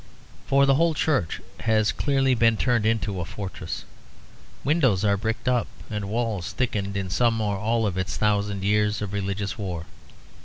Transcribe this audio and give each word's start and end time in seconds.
For 0.47 0.65
the 0.65 0.73
whole 0.73 0.95
church 0.95 1.41
has 1.59 1.91
clearly 1.91 2.33
been 2.33 2.57
turned 2.57 2.87
into 2.87 3.19
a 3.21 3.23
fortress, 3.23 3.85
windows 4.63 5.05
are 5.05 5.15
bricked 5.15 5.47
up 5.47 5.67
and 5.91 6.09
walls 6.09 6.53
thickened 6.53 6.97
in 6.97 7.11
some 7.11 7.39
or 7.39 7.55
all 7.55 7.85
of 7.85 7.99
its 7.99 8.17
thousand 8.17 8.63
years 8.63 9.03
of 9.03 9.13
religious 9.13 9.59
war. 9.59 9.85